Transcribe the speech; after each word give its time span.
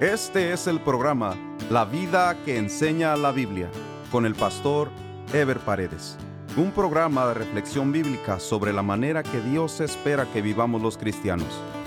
Este 0.00 0.52
es 0.52 0.66
el 0.66 0.80
programa 0.80 1.36
La 1.70 1.84
vida 1.84 2.36
que 2.44 2.58
enseña 2.58 3.16
la 3.16 3.30
Biblia 3.30 3.70
con 4.10 4.26
el 4.26 4.34
pastor 4.34 4.90
Ever 5.32 5.60
Paredes. 5.60 6.18
Un 6.56 6.72
programa 6.72 7.28
de 7.28 7.34
reflexión 7.34 7.92
bíblica 7.92 8.40
sobre 8.40 8.72
la 8.72 8.82
manera 8.82 9.22
que 9.22 9.40
Dios 9.40 9.80
espera 9.80 10.26
que 10.32 10.42
vivamos 10.42 10.82
los 10.82 10.98
cristianos, 10.98 11.46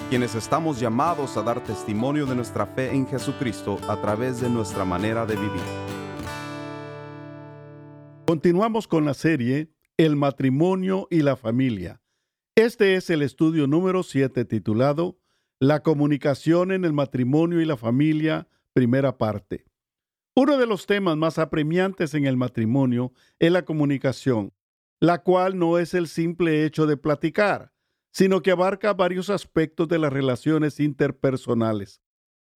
quienes 0.10 0.36
estamos 0.36 0.80
llamados 0.80 1.36
a 1.36 1.42
dar 1.42 1.62
testimonio 1.62 2.26
de 2.26 2.36
nuestra 2.36 2.66
fe 2.66 2.96
en 2.96 3.06
Jesucristo 3.06 3.78
a 3.90 4.00
través 4.00 4.40
de 4.40 4.50
nuestra 4.50 4.86
manera 4.86 5.26
de 5.26 5.36
vivir. 5.36 5.62
Continuamos 8.26 8.88
con 8.88 9.04
la 9.04 9.16
serie 9.16 9.70
El 9.98 10.16
matrimonio 10.16 11.10
y 11.12 11.24
la 11.24 11.36
familia. 11.36 12.02
Este 12.56 12.96
es 12.96 13.10
el 13.10 13.22
estudio 13.22 13.68
número 13.68 14.02
7 14.02 14.46
titulado 14.46 15.20
la 15.60 15.82
comunicación 15.82 16.72
en 16.72 16.86
el 16.86 16.94
matrimonio 16.94 17.62
y 17.62 17.66
la 17.66 17.78
familia, 17.78 18.48
primera 18.74 19.18
parte. 19.18 19.66
Uno 20.36 20.58
de 20.58 20.68
los 20.68 20.86
temas 20.86 21.18
más 21.18 21.40
apremiantes 21.40 22.14
en 22.14 22.26
el 22.26 22.38
matrimonio 22.38 23.12
es 23.40 23.52
la 23.52 23.66
comunicación, 23.66 24.54
la 25.00 25.24
cual 25.24 25.58
no 25.58 25.80
es 25.80 25.96
el 25.96 26.08
simple 26.08 26.64
hecho 26.64 26.86
de 26.86 26.96
platicar, 26.96 27.74
sino 28.12 28.44
que 28.44 28.52
abarca 28.52 28.94
varios 28.94 29.32
aspectos 29.32 29.88
de 29.88 29.98
las 29.98 30.14
relaciones 30.14 30.80
interpersonales. 30.80 32.02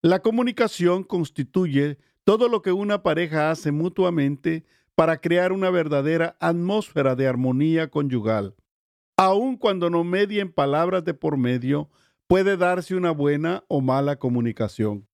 La 0.03 0.19
comunicación 0.21 1.03
constituye 1.03 1.97
todo 2.23 2.49
lo 2.49 2.61
que 2.61 2.71
una 2.71 3.01
pareja 3.01 3.49
hace 3.49 3.71
mutuamente 3.71 4.63
para 4.93 5.17
crear 5.17 5.51
una 5.51 5.71
verdadera 5.71 6.37
atmósfera 6.39 7.15
de 7.15 7.27
armonía 7.27 7.89
conyugal. 7.89 8.55
Aun 9.17 9.57
cuando 9.57 9.89
no 9.89 10.03
medien 10.03 10.51
palabras 10.51 11.03
de 11.03 11.15
por 11.15 11.37
medio, 11.37 11.89
puede 12.31 12.55
darse 12.55 12.95
una 12.95 13.11
buena 13.11 13.65
o 13.67 13.81
mala 13.81 14.15
comunicación. 14.15 15.05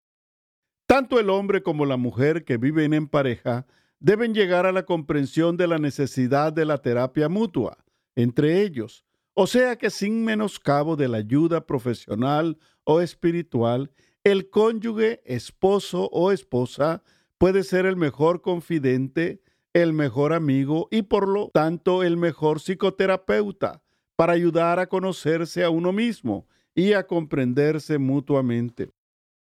Tanto 0.85 1.19
el 1.19 1.31
hombre 1.31 1.63
como 1.63 1.87
la 1.87 1.97
mujer 1.97 2.45
que 2.45 2.57
viven 2.57 2.93
en 2.93 3.07
pareja 3.07 3.65
deben 3.99 4.35
llegar 4.35 4.67
a 4.67 4.71
la 4.71 4.85
comprensión 4.85 5.57
de 5.57 5.65
la 5.65 5.79
necesidad 5.79 6.53
de 6.53 6.65
la 6.65 6.77
terapia 6.77 7.27
mutua 7.27 7.83
entre 8.15 8.61
ellos, 8.61 9.03
o 9.33 9.47
sea 9.47 9.79
que 9.79 9.89
sin 9.89 10.25
menoscabo 10.25 10.95
de 10.95 11.07
la 11.07 11.17
ayuda 11.17 11.65
profesional 11.65 12.59
o 12.83 13.01
espiritual, 13.01 13.89
el 14.23 14.51
cónyuge, 14.51 15.23
esposo 15.25 16.11
o 16.11 16.31
esposa 16.31 17.01
puede 17.39 17.63
ser 17.63 17.87
el 17.87 17.95
mejor 17.95 18.43
confidente, 18.43 19.41
el 19.73 19.91
mejor 19.91 20.33
amigo 20.33 20.87
y 20.91 21.01
por 21.01 21.27
lo 21.27 21.49
tanto 21.51 22.03
el 22.03 22.15
mejor 22.15 22.59
psicoterapeuta 22.59 23.81
para 24.15 24.33
ayudar 24.33 24.79
a 24.79 24.85
conocerse 24.85 25.63
a 25.63 25.71
uno 25.71 25.91
mismo 25.91 26.47
y 26.77 26.93
a 26.93 27.07
comprenderse 27.07 27.97
mutuamente. 27.97 28.91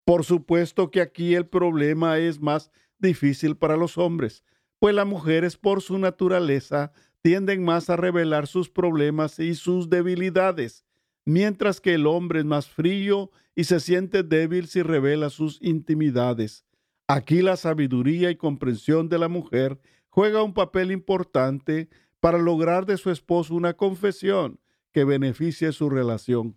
Por 0.04 0.24
supuesto 0.24 0.92
que 0.92 1.00
aquí 1.00 1.34
el 1.34 1.48
problema 1.48 2.18
es 2.18 2.40
más 2.40 2.70
difícil 3.00 3.56
para 3.56 3.76
los 3.76 3.98
hombres, 3.98 4.44
pues 4.78 4.94
las 4.94 5.04
mujeres 5.04 5.56
por 5.56 5.82
su 5.82 5.98
naturaleza 5.98 6.92
tienden 7.22 7.64
más 7.64 7.90
a 7.90 7.96
revelar 7.96 8.46
sus 8.46 8.70
problemas 8.70 9.40
y 9.40 9.56
sus 9.56 9.90
debilidades, 9.90 10.86
mientras 11.24 11.80
que 11.80 11.94
el 11.94 12.06
hombre 12.06 12.38
es 12.38 12.44
más 12.44 12.68
frío 12.68 13.32
y 13.56 13.64
se 13.64 13.80
siente 13.80 14.22
débil 14.22 14.68
si 14.68 14.82
revela 14.82 15.28
sus 15.28 15.60
intimidades. 15.60 16.64
Aquí 17.08 17.42
la 17.42 17.56
sabiduría 17.56 18.30
y 18.30 18.36
comprensión 18.36 19.08
de 19.08 19.18
la 19.18 19.28
mujer 19.28 19.80
juega 20.08 20.44
un 20.44 20.54
papel 20.54 20.92
importante 20.92 21.88
para 22.20 22.38
lograr 22.38 22.86
de 22.86 22.96
su 22.96 23.10
esposo 23.10 23.56
una 23.56 23.74
confesión 23.74 24.60
que 24.92 25.02
beneficie 25.02 25.72
su 25.72 25.90
relación. 25.90 26.56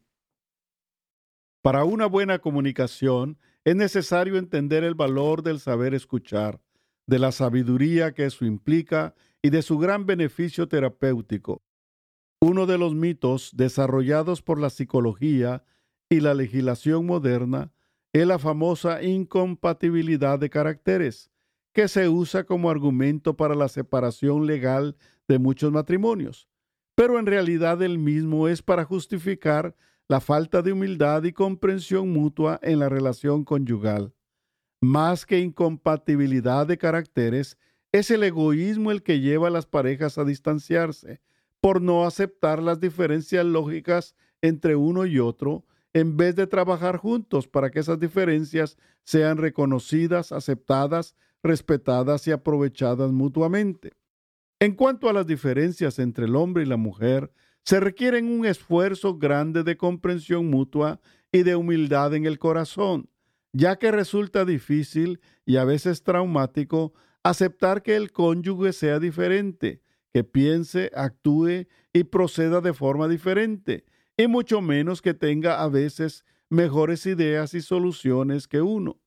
Para 1.61 1.83
una 1.83 2.05
buena 2.05 2.39
comunicación 2.39 3.37
es 3.65 3.75
necesario 3.75 4.37
entender 4.37 4.83
el 4.83 4.95
valor 4.95 5.43
del 5.43 5.59
saber 5.59 5.93
escuchar, 5.93 6.61
de 7.05 7.19
la 7.19 7.31
sabiduría 7.31 8.13
que 8.13 8.25
eso 8.25 8.45
implica 8.45 9.15
y 9.41 9.49
de 9.49 9.61
su 9.61 9.77
gran 9.77 10.05
beneficio 10.05 10.67
terapéutico. 10.67 11.63
Uno 12.39 12.65
de 12.65 12.77
los 12.77 12.93
mitos 12.93 13.51
desarrollados 13.55 14.41
por 14.41 14.59
la 14.59 14.69
psicología 14.69 15.63
y 16.09 16.19
la 16.19 16.33
legislación 16.33 17.05
moderna 17.05 17.71
es 18.13 18.25
la 18.25 18.39
famosa 18.39 19.03
incompatibilidad 19.03 20.39
de 20.39 20.49
caracteres, 20.49 21.31
que 21.73 21.87
se 21.87 22.09
usa 22.09 22.45
como 22.45 22.69
argumento 22.69 23.35
para 23.35 23.55
la 23.55 23.67
separación 23.67 24.47
legal 24.47 24.95
de 25.27 25.39
muchos 25.39 25.71
matrimonios, 25.71 26.47
pero 26.95 27.19
en 27.19 27.25
realidad 27.25 27.81
el 27.83 27.99
mismo 27.99 28.47
es 28.47 28.61
para 28.61 28.85
justificar 28.85 29.75
la 30.09 30.21
falta 30.21 30.61
de 30.61 30.71
humildad 30.71 31.23
y 31.23 31.33
comprensión 31.33 32.09
mutua 32.09 32.59
en 32.63 32.79
la 32.79 32.89
relación 32.89 33.43
conyugal. 33.43 34.13
Más 34.79 35.25
que 35.25 35.39
incompatibilidad 35.39 36.65
de 36.65 36.77
caracteres, 36.77 37.57
es 37.91 38.11
el 38.11 38.23
egoísmo 38.23 38.91
el 38.91 39.03
que 39.03 39.19
lleva 39.19 39.47
a 39.47 39.51
las 39.51 39.65
parejas 39.65 40.17
a 40.17 40.23
distanciarse, 40.23 41.19
por 41.59 41.81
no 41.81 42.05
aceptar 42.05 42.61
las 42.61 42.79
diferencias 42.79 43.45
lógicas 43.45 44.15
entre 44.41 44.75
uno 44.75 45.05
y 45.05 45.19
otro, 45.19 45.65
en 45.93 46.15
vez 46.15 46.35
de 46.35 46.47
trabajar 46.47 46.97
juntos 46.97 47.47
para 47.47 47.71
que 47.71 47.79
esas 47.79 47.99
diferencias 47.99 48.77
sean 49.03 49.37
reconocidas, 49.37 50.31
aceptadas, 50.31 51.15
respetadas 51.41 52.27
y 52.27 52.31
aprovechadas 52.31 53.11
mutuamente. 53.11 53.93
En 54.59 54.73
cuanto 54.73 55.09
a 55.09 55.13
las 55.13 55.25
diferencias 55.25 55.99
entre 55.99 56.25
el 56.25 56.35
hombre 56.35 56.63
y 56.63 56.65
la 56.67 56.77
mujer, 56.77 57.31
se 57.67 57.81
requieren 57.81 58.29
un 58.29 58.45
esfuerzo 58.45 59.17
grande 59.17 59.61
de 59.61 59.75
comprensión 59.75 60.49
mutua 60.49 61.01
y 61.33 61.43
de 61.43 61.57
humildad 61.57 62.13
en 62.13 62.25
el 62.25 62.39
corazón, 62.39 63.09
ya 63.51 63.75
que 63.75 63.91
resulta 63.91 64.45
difícil 64.45 65.19
y 65.45 65.57
a 65.57 65.65
veces 65.65 66.01
traumático 66.01 66.93
aceptar 67.23 67.83
que 67.83 67.97
el 67.97 68.13
cónyuge 68.13 68.71
sea 68.71 68.99
diferente, 68.99 69.81
que 70.13 70.23
piense, 70.23 70.91
actúe 70.95 71.67
y 71.91 72.05
proceda 72.05 72.61
de 72.61 72.73
forma 72.73 73.09
diferente, 73.09 73.83
y 74.15 74.27
mucho 74.27 74.61
menos 74.61 75.01
que 75.01 75.13
tenga 75.13 75.61
a 75.61 75.67
veces 75.67 76.23
mejores 76.49 77.05
ideas 77.05 77.53
y 77.53 77.59
soluciones 77.59 78.47
que 78.47 78.61
uno. 78.61 79.01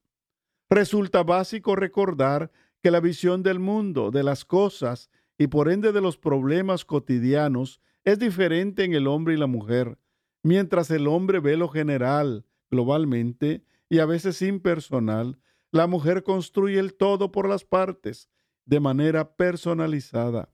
Resulta 0.68 1.22
básico 1.22 1.76
recordar 1.76 2.52
que 2.82 2.90
la 2.90 3.00
visión 3.00 3.42
del 3.42 3.58
mundo, 3.58 4.10
de 4.10 4.22
las 4.22 4.44
cosas 4.44 5.08
y 5.38 5.46
por 5.46 5.72
ende 5.72 5.92
de 5.92 6.02
los 6.02 6.18
problemas 6.18 6.84
cotidianos 6.84 7.80
es 8.04 8.18
diferente 8.18 8.84
en 8.84 8.94
el 8.94 9.06
hombre 9.06 9.34
y 9.34 9.36
la 9.36 9.46
mujer. 9.46 9.98
Mientras 10.42 10.90
el 10.90 11.06
hombre 11.06 11.40
ve 11.40 11.56
lo 11.56 11.68
general, 11.68 12.46
globalmente, 12.70 13.64
y 13.88 13.98
a 13.98 14.06
veces 14.06 14.40
impersonal, 14.42 15.38
la 15.72 15.86
mujer 15.86 16.22
construye 16.22 16.78
el 16.78 16.94
todo 16.94 17.30
por 17.30 17.48
las 17.48 17.64
partes, 17.64 18.30
de 18.64 18.80
manera 18.80 19.36
personalizada. 19.36 20.52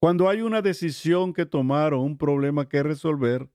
Cuando 0.00 0.28
hay 0.28 0.40
una 0.40 0.62
decisión 0.62 1.32
que 1.32 1.46
tomar 1.46 1.94
o 1.94 2.00
un 2.00 2.18
problema 2.18 2.68
que 2.68 2.82
resolver, 2.82 3.48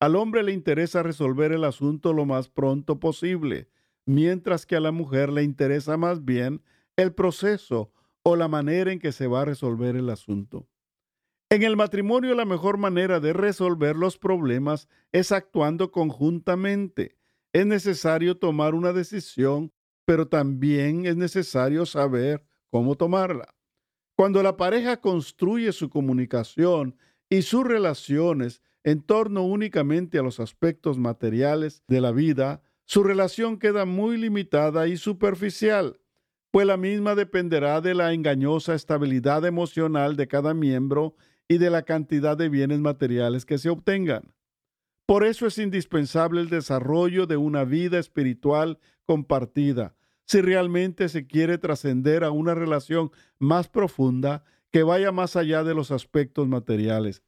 al 0.00 0.16
hombre 0.16 0.42
le 0.42 0.52
interesa 0.52 1.02
resolver 1.02 1.52
el 1.52 1.64
asunto 1.64 2.12
lo 2.12 2.26
más 2.26 2.50
pronto 2.50 3.00
posible, 3.00 3.70
mientras 4.04 4.66
que 4.66 4.76
a 4.76 4.80
la 4.80 4.92
mujer 4.92 5.32
le 5.32 5.42
interesa 5.42 5.96
más 5.96 6.24
bien 6.24 6.62
el 6.96 7.14
proceso 7.14 7.90
o 8.22 8.36
la 8.36 8.48
manera 8.48 8.92
en 8.92 8.98
que 8.98 9.12
se 9.12 9.26
va 9.26 9.42
a 9.42 9.44
resolver 9.46 9.96
el 9.96 10.10
asunto. 10.10 10.68
En 11.50 11.62
el 11.62 11.76
matrimonio 11.76 12.34
la 12.34 12.44
mejor 12.44 12.78
manera 12.78 13.20
de 13.20 13.32
resolver 13.32 13.96
los 13.96 14.18
problemas 14.18 14.88
es 15.12 15.30
actuando 15.30 15.90
conjuntamente. 15.92 17.16
Es 17.52 17.66
necesario 17.66 18.36
tomar 18.36 18.74
una 18.74 18.92
decisión, 18.92 19.72
pero 20.04 20.26
también 20.26 21.06
es 21.06 21.16
necesario 21.16 21.86
saber 21.86 22.44
cómo 22.70 22.96
tomarla. 22.96 23.54
Cuando 24.16 24.42
la 24.42 24.56
pareja 24.56 25.00
construye 25.00 25.72
su 25.72 25.90
comunicación 25.90 26.96
y 27.28 27.42
sus 27.42 27.64
relaciones 27.64 28.62
en 28.82 29.02
torno 29.02 29.44
únicamente 29.44 30.18
a 30.18 30.22
los 30.22 30.40
aspectos 30.40 30.98
materiales 30.98 31.82
de 31.88 32.00
la 32.00 32.12
vida, 32.12 32.62
su 32.84 33.02
relación 33.02 33.58
queda 33.58 33.84
muy 33.84 34.16
limitada 34.16 34.88
y 34.88 34.96
superficial, 34.96 36.00
pues 36.50 36.66
la 36.66 36.76
misma 36.76 37.14
dependerá 37.14 37.80
de 37.80 37.94
la 37.94 38.12
engañosa 38.12 38.74
estabilidad 38.74 39.44
emocional 39.44 40.16
de 40.16 40.28
cada 40.28 40.54
miembro 40.54 41.16
y 41.48 41.58
de 41.58 41.70
la 41.70 41.82
cantidad 41.82 42.36
de 42.36 42.48
bienes 42.48 42.80
materiales 42.80 43.44
que 43.44 43.58
se 43.58 43.70
obtengan. 43.70 44.34
Por 45.06 45.24
eso 45.24 45.46
es 45.46 45.58
indispensable 45.58 46.40
el 46.40 46.48
desarrollo 46.48 47.26
de 47.26 47.36
una 47.36 47.64
vida 47.64 47.98
espiritual 47.98 48.78
compartida, 49.04 49.94
si 50.26 50.40
realmente 50.40 51.08
se 51.08 51.26
quiere 51.26 51.58
trascender 51.58 52.24
a 52.24 52.30
una 52.30 52.54
relación 52.54 53.10
más 53.38 53.68
profunda 53.68 54.44
que 54.70 54.82
vaya 54.82 55.12
más 55.12 55.36
allá 55.36 55.62
de 55.62 55.74
los 55.74 55.90
aspectos 55.90 56.48
materiales. 56.48 57.22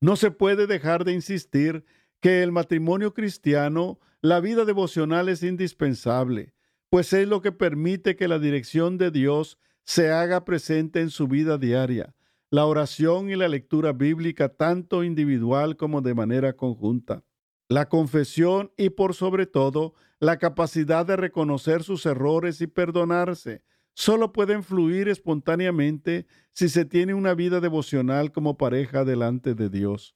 No 0.00 0.16
se 0.16 0.30
puede 0.30 0.66
dejar 0.66 1.04
de 1.04 1.12
insistir 1.12 1.84
que 2.20 2.42
el 2.42 2.50
matrimonio 2.50 3.14
cristiano, 3.14 4.00
la 4.20 4.40
vida 4.40 4.64
devocional 4.64 5.28
es 5.28 5.42
indispensable, 5.42 6.54
pues 6.88 7.12
es 7.12 7.28
lo 7.28 7.40
que 7.42 7.52
permite 7.52 8.16
que 8.16 8.28
la 8.28 8.38
dirección 8.38 8.96
de 8.96 9.10
Dios 9.10 9.58
se 9.84 10.10
haga 10.10 10.44
presente 10.44 11.00
en 11.00 11.10
su 11.10 11.28
vida 11.28 11.58
diaria, 11.58 12.14
la 12.52 12.66
oración 12.66 13.30
y 13.30 13.34
la 13.34 13.48
lectura 13.48 13.94
bíblica 13.94 14.50
tanto 14.50 15.04
individual 15.04 15.78
como 15.78 16.02
de 16.02 16.12
manera 16.12 16.52
conjunta. 16.52 17.24
La 17.70 17.88
confesión 17.88 18.70
y 18.76 18.90
por 18.90 19.14
sobre 19.14 19.46
todo 19.46 19.94
la 20.20 20.38
capacidad 20.38 21.06
de 21.06 21.16
reconocer 21.16 21.82
sus 21.82 22.04
errores 22.04 22.60
y 22.60 22.66
perdonarse 22.66 23.64
solo 23.94 24.32
pueden 24.32 24.62
fluir 24.62 25.08
espontáneamente 25.08 26.26
si 26.52 26.68
se 26.68 26.84
tiene 26.84 27.14
una 27.14 27.32
vida 27.32 27.58
devocional 27.58 28.32
como 28.32 28.58
pareja 28.58 29.06
delante 29.06 29.54
de 29.54 29.70
Dios. 29.70 30.14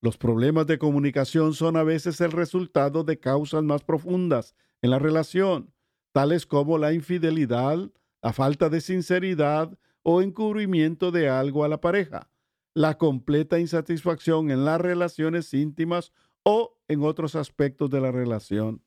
Los 0.00 0.16
problemas 0.16 0.66
de 0.66 0.78
comunicación 0.78 1.52
son 1.52 1.76
a 1.76 1.82
veces 1.82 2.22
el 2.22 2.32
resultado 2.32 3.04
de 3.04 3.20
causas 3.20 3.62
más 3.62 3.84
profundas 3.84 4.54
en 4.80 4.88
la 4.88 4.98
relación, 4.98 5.74
tales 6.12 6.46
como 6.46 6.78
la 6.78 6.94
infidelidad, 6.94 7.90
la 8.22 8.32
falta 8.32 8.70
de 8.70 8.80
sinceridad 8.80 9.78
o 10.02 10.22
encubrimiento 10.22 11.10
de 11.10 11.28
algo 11.28 11.64
a 11.64 11.68
la 11.68 11.80
pareja, 11.80 12.30
la 12.74 12.98
completa 12.98 13.58
insatisfacción 13.58 14.50
en 14.50 14.64
las 14.64 14.80
relaciones 14.80 15.52
íntimas 15.54 16.12
o 16.42 16.78
en 16.88 17.02
otros 17.02 17.36
aspectos 17.36 17.90
de 17.90 18.00
la 18.00 18.10
relación. 18.10 18.82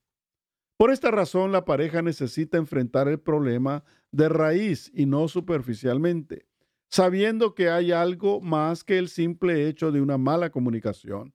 Por 0.77 0.91
esta 0.91 1.11
razón, 1.11 1.51
la 1.51 1.65
pareja 1.65 2.01
necesita 2.01 2.57
enfrentar 2.57 3.07
el 3.07 3.19
problema 3.19 3.83
de 4.11 4.29
raíz 4.29 4.91
y 4.93 5.05
no 5.05 5.27
superficialmente 5.27 6.47
sabiendo 6.89 7.55
que 7.55 7.69
hay 7.69 7.91
algo 7.91 8.41
más 8.41 8.83
que 8.83 8.97
el 8.97 9.09
simple 9.09 9.67
hecho 9.67 9.91
de 9.91 10.01
una 10.01 10.17
mala 10.17 10.49
comunicación. 10.49 11.33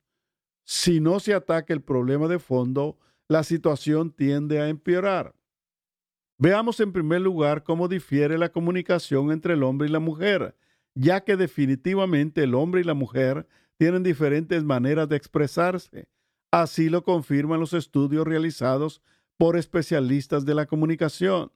Si 0.65 1.01
no 1.01 1.21
se 1.21 1.35
ataca 1.35 1.75
el 1.75 1.83
problema 1.83 2.29
de 2.29 2.39
fondo, 2.39 2.99
la 3.29 3.43
situación 3.43 4.11
tiende 4.11 4.61
a 4.61 4.69
empeorar. 4.69 5.35
Veamos 6.43 6.81
en 6.81 6.91
primer 6.91 7.21
lugar 7.21 7.65
cómo 7.65 7.87
difiere 7.87 8.39
la 8.39 8.49
comunicación 8.49 9.31
entre 9.31 9.53
el 9.53 9.63
hombre 9.63 9.89
y 9.89 9.91
la 9.91 9.99
mujer, 9.99 10.57
ya 10.95 11.23
que 11.23 11.37
definitivamente 11.37 12.43
el 12.43 12.55
hombre 12.55 12.81
y 12.81 12.85
la 12.85 12.95
mujer 12.95 13.47
tienen 13.77 14.03
diferentes 14.03 14.65
maneras 14.65 15.07
de 15.11 15.17
expresarse. 15.17 16.09
Así 16.51 16.89
lo 16.89 17.05
confirman 17.05 17.61
los 17.61 17.75
estudios 17.75 18.27
realizados 18.27 19.03
por 19.37 19.59
especialistas 19.59 20.47
de 20.47 20.55
la 20.55 20.65
comunicación. 20.65 21.53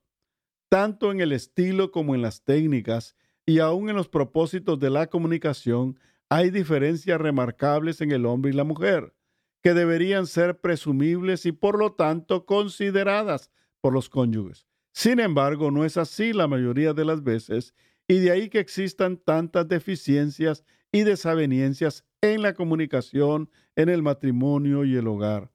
Tanto 0.68 1.12
en 1.12 1.20
el 1.20 1.32
estilo 1.32 1.90
como 1.90 2.14
en 2.14 2.20
las 2.20 2.42
técnicas 2.44 3.16
y 3.46 3.60
aún 3.60 3.88
en 3.88 3.96
los 3.96 4.10
propósitos 4.10 4.78
de 4.78 4.90
la 4.90 5.06
comunicación 5.06 5.98
hay 6.28 6.50
diferencias 6.50 7.18
remarcables 7.18 8.02
en 8.02 8.12
el 8.12 8.26
hombre 8.26 8.50
y 8.50 8.54
la 8.54 8.64
mujer, 8.64 9.14
que 9.62 9.72
deberían 9.72 10.26
ser 10.26 10.60
presumibles 10.60 11.46
y 11.46 11.52
por 11.52 11.78
lo 11.78 11.94
tanto 11.94 12.44
consideradas 12.44 13.50
por 13.80 13.94
los 13.94 14.10
cónyuges. 14.10 14.66
Sin 14.94 15.18
embargo, 15.18 15.72
no 15.72 15.84
es 15.84 15.96
así 15.96 16.32
la 16.32 16.46
mayoría 16.46 16.94
de 16.94 17.04
las 17.04 17.24
veces, 17.24 17.74
y 18.06 18.20
de 18.20 18.30
ahí 18.30 18.48
que 18.48 18.60
existan 18.60 19.16
tantas 19.16 19.66
deficiencias 19.66 20.64
y 20.92 21.02
desavenencias 21.02 22.04
en 22.20 22.42
la 22.42 22.54
comunicación, 22.54 23.50
en 23.74 23.88
el 23.88 24.02
matrimonio 24.02 24.84
y 24.84 24.94
el 24.94 25.08
hogar. 25.08 25.50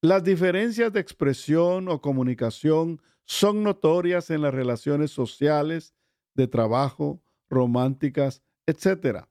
Las 0.00 0.22
diferencias 0.22 0.92
de 0.92 1.00
expresión 1.00 1.88
o 1.88 2.00
comunicación 2.00 3.02
son 3.24 3.64
notorias 3.64 4.30
en 4.30 4.42
las 4.42 4.54
relaciones 4.54 5.10
sociales, 5.10 5.92
de 6.34 6.46
trabajo, 6.46 7.20
románticas, 7.50 8.44
etc. 8.66 9.24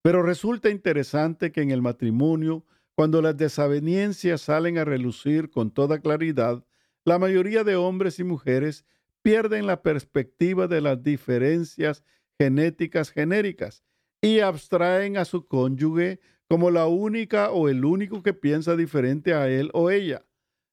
Pero 0.00 0.22
resulta 0.22 0.70
interesante 0.70 1.52
que 1.52 1.60
en 1.60 1.72
el 1.72 1.82
matrimonio, 1.82 2.64
cuando 2.94 3.20
las 3.20 3.36
desavenencias 3.36 4.40
salen 4.40 4.78
a 4.78 4.86
relucir 4.86 5.50
con 5.50 5.70
toda 5.70 6.00
claridad, 6.00 6.64
la 7.04 7.18
mayoría 7.18 7.64
de 7.64 7.76
hombres 7.76 8.18
y 8.18 8.24
mujeres 8.24 8.84
pierden 9.22 9.66
la 9.66 9.82
perspectiva 9.82 10.68
de 10.68 10.80
las 10.80 11.02
diferencias 11.02 12.04
genéticas 12.38 13.10
genéricas 13.10 13.84
y 14.20 14.40
abstraen 14.40 15.16
a 15.16 15.24
su 15.24 15.46
cónyuge 15.46 16.20
como 16.48 16.70
la 16.70 16.86
única 16.86 17.50
o 17.50 17.68
el 17.68 17.84
único 17.84 18.22
que 18.22 18.34
piensa 18.34 18.76
diferente 18.76 19.34
a 19.34 19.48
él 19.48 19.70
o 19.72 19.90
ella, 19.90 20.24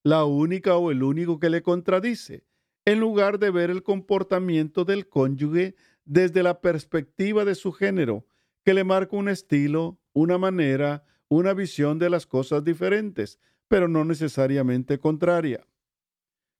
la 0.03 0.25
única 0.25 0.77
o 0.77 0.91
el 0.91 1.03
único 1.03 1.39
que 1.39 1.49
le 1.49 1.61
contradice, 1.61 2.43
en 2.85 2.99
lugar 2.99 3.39
de 3.39 3.51
ver 3.51 3.69
el 3.69 3.83
comportamiento 3.83 4.85
del 4.85 5.07
cónyuge 5.07 5.75
desde 6.05 6.43
la 6.43 6.61
perspectiva 6.61 7.45
de 7.45 7.55
su 7.55 7.71
género, 7.71 8.25
que 8.65 8.73
le 8.73 8.83
marca 8.83 9.15
un 9.15 9.29
estilo, 9.29 9.99
una 10.13 10.37
manera, 10.37 11.03
una 11.27 11.53
visión 11.53 11.97
de 11.99 12.09
las 12.09 12.25
cosas 12.25 12.63
diferentes, 12.63 13.39
pero 13.67 13.87
no 13.87 14.03
necesariamente 14.03 14.99
contraria. 14.99 15.65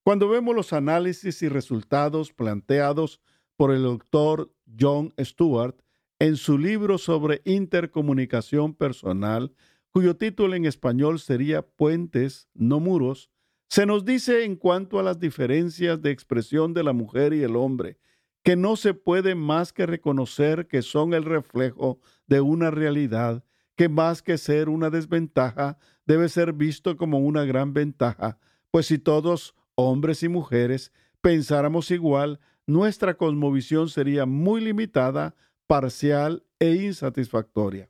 Cuando 0.09 0.27
vemos 0.27 0.55
los 0.55 0.73
análisis 0.73 1.43
y 1.43 1.49
resultados 1.49 2.33
planteados 2.33 3.21
por 3.55 3.71
el 3.71 3.83
doctor 3.83 4.51
John 4.79 5.13
Stewart 5.19 5.75
en 6.17 6.35
su 6.35 6.57
libro 6.57 6.97
sobre 6.97 7.43
intercomunicación 7.45 8.73
personal, 8.73 9.53
cuyo 9.91 10.15
título 10.15 10.55
en 10.55 10.65
español 10.65 11.19
sería 11.19 11.61
Puentes, 11.61 12.49
no 12.55 12.79
muros, 12.79 13.29
se 13.69 13.85
nos 13.85 14.03
dice 14.03 14.45
en 14.45 14.55
cuanto 14.55 14.97
a 14.97 15.03
las 15.03 15.19
diferencias 15.19 16.01
de 16.01 16.09
expresión 16.09 16.73
de 16.73 16.81
la 16.81 16.93
mujer 16.93 17.31
y 17.33 17.43
el 17.43 17.55
hombre, 17.55 17.99
que 18.43 18.55
no 18.55 18.77
se 18.77 18.95
puede 18.95 19.35
más 19.35 19.71
que 19.73 19.85
reconocer 19.85 20.67
que 20.67 20.81
son 20.81 21.13
el 21.13 21.23
reflejo 21.23 21.99
de 22.25 22.41
una 22.41 22.71
realidad 22.71 23.43
que 23.75 23.89
más 23.89 24.23
que 24.23 24.39
ser 24.39 24.69
una 24.69 24.89
desventaja 24.89 25.77
debe 26.07 26.29
ser 26.29 26.53
visto 26.53 26.97
como 26.97 27.19
una 27.19 27.45
gran 27.45 27.75
ventaja, 27.75 28.39
pues 28.71 28.87
si 28.87 28.97
todos, 28.97 29.53
hombres 29.79 30.23
y 30.23 30.29
mujeres, 30.29 30.91
pensáramos 31.21 31.91
igual, 31.91 32.39
nuestra 32.67 33.15
cosmovisión 33.15 33.89
sería 33.89 34.25
muy 34.25 34.61
limitada, 34.61 35.35
parcial 35.67 36.43
e 36.59 36.75
insatisfactoria. 36.75 37.89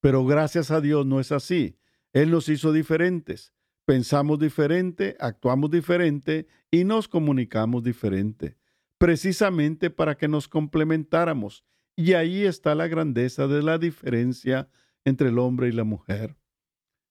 Pero 0.00 0.24
gracias 0.24 0.70
a 0.70 0.80
Dios 0.80 1.06
no 1.06 1.20
es 1.20 1.32
así. 1.32 1.78
Él 2.12 2.30
nos 2.30 2.48
hizo 2.48 2.72
diferentes 2.72 3.52
pensamos 3.86 4.38
diferente, 4.40 5.16
actuamos 5.20 5.70
diferente 5.70 6.48
y 6.70 6.84
nos 6.84 7.08
comunicamos 7.08 7.82
diferente, 7.84 8.58
precisamente 8.98 9.88
para 9.88 10.16
que 10.16 10.28
nos 10.28 10.48
complementáramos. 10.48 11.64
Y 11.94 12.12
ahí 12.12 12.44
está 12.44 12.74
la 12.74 12.88
grandeza 12.88 13.46
de 13.46 13.62
la 13.62 13.78
diferencia 13.78 14.68
entre 15.04 15.28
el 15.28 15.38
hombre 15.38 15.68
y 15.68 15.72
la 15.72 15.84
mujer. 15.84 16.36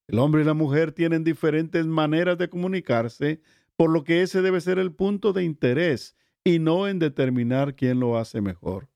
El 0.07 0.19
hombre 0.19 0.43
y 0.43 0.45
la 0.45 0.53
mujer 0.53 0.91
tienen 0.91 1.23
diferentes 1.23 1.87
maneras 1.87 2.37
de 2.37 2.49
comunicarse, 2.49 3.41
por 3.77 3.89
lo 3.91 4.03
que 4.03 4.21
ese 4.21 4.41
debe 4.41 4.61
ser 4.61 4.79
el 4.79 4.93
punto 4.93 5.33
de 5.33 5.43
interés 5.43 6.15
y 6.43 6.59
no 6.59 6.87
en 6.87 6.99
determinar 6.99 7.75
quién 7.75 7.99
lo 7.99 8.17
hace 8.17 8.41
mejor. 8.41 8.89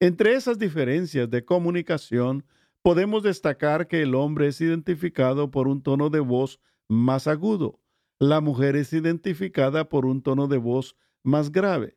Entre 0.00 0.34
esas 0.34 0.58
diferencias 0.58 1.30
de 1.30 1.44
comunicación 1.44 2.44
podemos 2.82 3.22
destacar 3.22 3.86
que 3.86 4.02
el 4.02 4.14
hombre 4.14 4.48
es 4.48 4.60
identificado 4.60 5.50
por 5.50 5.68
un 5.68 5.82
tono 5.82 6.10
de 6.10 6.20
voz 6.20 6.60
más 6.88 7.28
agudo, 7.28 7.80
la 8.18 8.40
mujer 8.40 8.76
es 8.76 8.92
identificada 8.92 9.88
por 9.88 10.06
un 10.06 10.22
tono 10.22 10.48
de 10.48 10.58
voz 10.58 10.96
más 11.22 11.50
grave. 11.50 11.96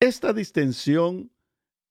Esta 0.00 0.32
distinción, 0.32 1.30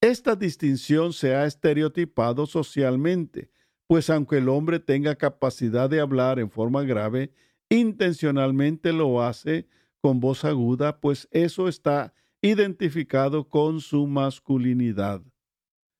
esta 0.02 0.36
distinción 0.36 1.14
se 1.14 1.36
ha 1.36 1.46
estereotipado 1.46 2.46
socialmente, 2.46 3.50
pues 3.88 4.10
aunque 4.10 4.38
el 4.38 4.50
hombre 4.50 4.80
tenga 4.80 5.16
capacidad 5.16 5.90
de 5.90 6.00
hablar 6.00 6.40
en 6.40 6.50
forma 6.50 6.84
grave, 6.84 7.32
intencionalmente 7.74 8.94
lo 8.94 9.24
hace 9.24 9.68
con 10.00 10.20
voz 10.20 10.46
aguda, 10.46 11.00
pues 11.00 11.28
eso 11.32 11.68
está 11.68 12.14
identificado 12.42 13.50
con 13.50 13.82
su 13.82 14.06
masculinidad. 14.06 15.22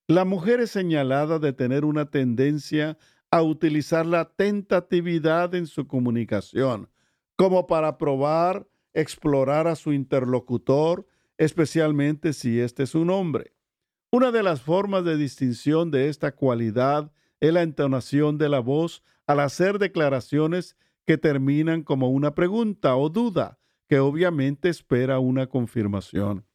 La 0.06 0.24
mujer 0.24 0.60
es 0.60 0.70
señalada 0.70 1.38
de 1.38 1.52
tener 1.52 1.84
una 1.84 2.10
tendencia 2.10 2.96
a 3.30 3.42
utilizar 3.42 4.06
la 4.06 4.26
tentatividad 4.26 5.54
en 5.54 5.66
su 5.66 5.88
comunicación, 5.88 6.90
como 7.34 7.66
para 7.66 7.98
probar, 7.98 8.68
explorar 8.92 9.66
a 9.66 9.74
su 9.74 9.92
interlocutor, 9.92 11.06
especialmente 11.38 12.34
si 12.34 12.60
éste 12.60 12.84
es 12.84 12.94
un 12.94 13.10
hombre. 13.10 13.52
Una 14.12 14.30
de 14.30 14.44
las 14.44 14.60
formas 14.60 15.04
de 15.04 15.16
distinción 15.16 15.90
de 15.90 16.08
esta 16.08 16.36
cualidad 16.36 17.10
es 17.40 17.52
la 17.52 17.62
entonación 17.62 18.38
de 18.38 18.48
la 18.48 18.60
voz 18.60 19.02
al 19.26 19.40
hacer 19.40 19.80
declaraciones 19.80 20.76
que 21.06 21.18
terminan 21.18 21.82
como 21.82 22.10
una 22.10 22.34
pregunta 22.34 22.96
o 22.96 23.08
duda, 23.08 23.58
que 23.88 23.98
obviamente 23.98 24.68
espera 24.68 25.18
una 25.18 25.46
confirmación. 25.46 26.46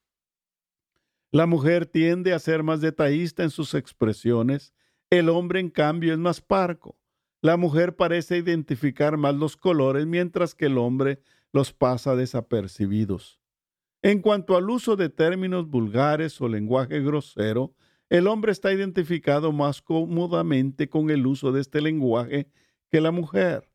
La 1.31 1.45
mujer 1.45 1.85
tiende 1.85 2.33
a 2.33 2.39
ser 2.39 2.63
más 2.63 2.81
detallista 2.81 3.43
en 3.43 3.51
sus 3.51 3.75
expresiones, 3.75 4.73
el 5.11 5.29
hombre 5.29 5.59
en 5.59 5.69
cambio 5.69 6.13
es 6.13 6.19
más 6.19 6.41
parco. 6.41 6.97
La 7.41 7.55
mujer 7.55 7.95
parece 7.95 8.37
identificar 8.37 9.15
más 9.17 9.35
los 9.35 9.55
colores 9.55 10.05
mientras 10.05 10.55
que 10.55 10.65
el 10.65 10.77
hombre 10.77 11.21
los 11.51 11.71
pasa 11.71 12.15
desapercibidos. 12.15 13.39
En 14.01 14.21
cuanto 14.21 14.57
al 14.57 14.69
uso 14.69 14.95
de 14.95 15.09
términos 15.09 15.69
vulgares 15.69 16.39
o 16.41 16.47
lenguaje 16.47 16.99
grosero, 17.01 17.75
el 18.09 18.27
hombre 18.27 18.51
está 18.51 18.73
identificado 18.73 19.51
más 19.51 19.81
cómodamente 19.81 20.89
con 20.89 21.09
el 21.11 21.27
uso 21.27 21.51
de 21.51 21.61
este 21.61 21.79
lenguaje 21.81 22.49
que 22.89 23.01
la 23.01 23.11
mujer. 23.11 23.68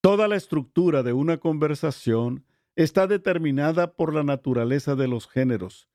Toda 0.00 0.28
la 0.28 0.36
estructura 0.36 1.02
de 1.02 1.12
una 1.12 1.38
conversación 1.38 2.44
está 2.76 3.08
determinada 3.08 3.94
por 3.94 4.14
la 4.14 4.22
naturaleza 4.22 4.94
de 4.94 5.08
los 5.08 5.26
géneros, 5.26 5.88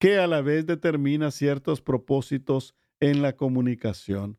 que 0.00 0.18
a 0.18 0.26
la 0.26 0.42
vez 0.42 0.66
determina 0.66 1.30
ciertos 1.30 1.80
propósitos 1.80 2.74
en 2.98 3.22
la 3.22 3.36
comunicación. 3.36 4.38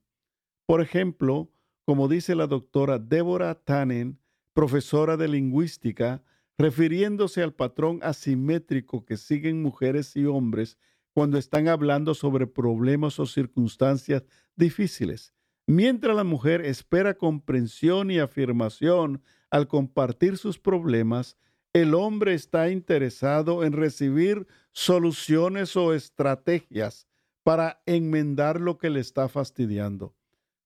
Por 0.65 0.81
ejemplo, 0.81 1.49
como 1.85 2.07
dice 2.07 2.35
la 2.35 2.47
doctora 2.47 2.99
Deborah 2.99 3.55
Tannen, 3.55 4.19
profesora 4.53 5.15
de 5.15 5.27
lingüística, 5.27 6.23
refiriéndose 6.57 7.43
al 7.43 7.53
patrón 7.53 7.99
asimétrico 8.01 9.05
que 9.05 9.17
siguen 9.17 9.61
mujeres 9.61 10.15
y 10.15 10.25
hombres 10.25 10.77
cuando 11.13 11.37
están 11.37 11.67
hablando 11.67 12.15
sobre 12.15 12.47
problemas 12.47 13.19
o 13.19 13.25
circunstancias 13.25 14.23
difíciles. 14.55 15.34
Mientras 15.67 16.15
la 16.15 16.23
mujer 16.23 16.61
espera 16.61 17.15
comprensión 17.15 18.11
y 18.11 18.19
afirmación 18.19 19.23
al 19.49 19.67
compartir 19.67 20.37
sus 20.37 20.59
problemas, 20.59 21.37
el 21.73 21.93
hombre 21.95 22.33
está 22.35 22.69
interesado 22.69 23.63
en 23.63 23.73
recibir 23.73 24.47
soluciones 24.71 25.75
o 25.75 25.93
estrategias 25.93 27.07
para 27.43 27.81
enmendar 27.85 28.61
lo 28.61 28.77
que 28.77 28.89
le 28.89 28.99
está 28.99 29.27
fastidiando. 29.27 30.15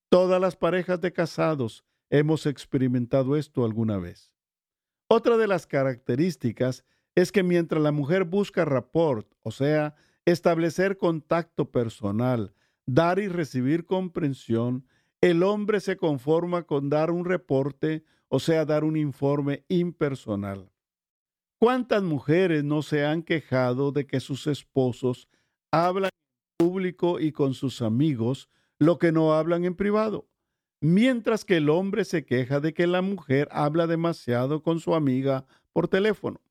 Todas 0.09 0.41
las 0.41 0.55
parejas 0.55 0.99
de 0.99 1.13
casados 1.13 1.85
hemos 2.09 2.45
experimentado 2.45 3.37
esto 3.37 3.63
alguna 3.63 3.97
vez. 3.97 4.33
Otra 5.07 5.37
de 5.37 5.47
las 5.47 5.65
características 5.65 6.83
es 7.15 7.31
que 7.31 7.43
mientras 7.43 7.81
la 7.81 7.91
mujer 7.91 8.25
busca 8.25 8.65
rapport, 8.65 9.27
o 9.43 9.51
sea, 9.51 9.95
establecer 10.25 10.97
contacto 10.97 11.71
personal, 11.71 12.53
dar 12.93 13.19
y 13.19 13.27
recibir 13.27 13.85
comprensión, 13.85 14.85
el 15.21 15.43
hombre 15.43 15.79
se 15.79 15.97
conforma 15.97 16.63
con 16.63 16.89
dar 16.89 17.11
un 17.11 17.25
reporte, 17.25 18.03
o 18.27 18.39
sea, 18.39 18.65
dar 18.65 18.83
un 18.83 18.97
informe 18.97 19.65
impersonal. 19.67 20.71
¿Cuántas 21.59 22.03
mujeres 22.03 22.63
no 22.63 22.81
se 22.81 23.05
han 23.05 23.23
quejado 23.23 23.91
de 23.91 24.07
que 24.07 24.19
sus 24.19 24.47
esposos 24.47 25.27
hablan 25.71 26.09
en 26.59 26.67
público 26.67 27.19
y 27.19 27.31
con 27.31 27.53
sus 27.53 27.81
amigos 27.81 28.49
lo 28.77 28.97
que 28.97 29.11
no 29.11 29.33
hablan 29.33 29.65
en 29.65 29.75
privado? 29.75 30.29
mientras 30.81 31.45
que 31.45 31.57
el 31.57 31.69
hombre 31.69 32.05
se 32.05 32.25
queja 32.25 32.59
de 32.59 32.73
que 32.73 32.87
la 32.87 33.01
mujer 33.01 33.47
habla 33.51 33.87
demasiado 33.87 34.63
con 34.63 34.79
su 34.79 34.95
amiga 34.95 35.45
por 35.73 35.87
teléfono. 35.87 36.41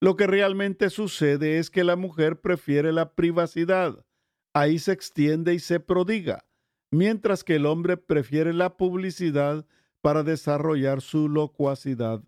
Lo 0.00 0.16
que 0.16 0.26
realmente 0.26 0.90
sucede 0.90 1.58
es 1.58 1.70
que 1.70 1.84
la 1.84 1.96
mujer 1.96 2.40
prefiere 2.40 2.92
la 2.92 3.12
privacidad. 3.12 4.04
Ahí 4.52 4.78
se 4.78 4.92
extiende 4.92 5.54
y 5.54 5.58
se 5.60 5.78
prodiga, 5.80 6.44
mientras 6.90 7.44
que 7.44 7.56
el 7.56 7.66
hombre 7.66 7.96
prefiere 7.96 8.52
la 8.52 8.76
publicidad 8.76 9.66
para 10.00 10.22
desarrollar 10.22 11.00
su 11.00 11.28
locuacidad. 11.28 12.22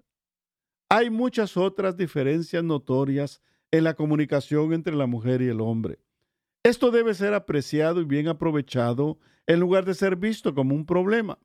Hay 0.88 1.11
muchas 1.11 1.57
otras 1.57 1.97
diferencias 1.97 2.62
notorias 2.62 3.41
en 3.71 3.85
la 3.85 3.95
comunicación 3.95 4.73
entre 4.73 4.95
la 4.95 5.07
mujer 5.07 5.43
y 5.43 5.49
el 5.49 5.61
hombre. 5.61 5.99
Esto 6.62 6.91
debe 6.91 7.14
ser 7.14 7.35
apreciado 7.35 8.00
y 8.00 8.05
bien 8.05 8.29
aprovechado 8.29 9.19
en 9.47 9.59
lugar 9.59 9.85
de 9.85 9.95
ser 9.95 10.17
visto 10.17 10.55
como 10.55 10.75
un 10.75 10.87
problema, 10.87 11.38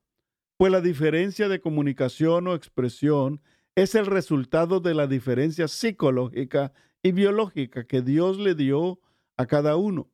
pues 0.57 0.71
la 0.71 0.81
diferencia 0.81 1.47
de 1.47 1.59
comunicación 1.59 2.47
o 2.47 2.53
expresión 2.53 3.41
es 3.75 3.95
el 3.95 4.05
resultado 4.05 4.79
de 4.79 4.93
la 4.93 5.07
diferencia 5.07 5.67
psicológica 5.67 6.73
y 7.01 7.13
biológica 7.13 7.85
que 7.85 8.01
Dios 8.01 8.37
le 8.37 8.53
dio 8.53 8.99
a 9.37 9.45
cada 9.45 9.75
uno, 9.75 10.11